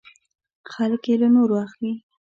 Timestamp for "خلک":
0.71-1.01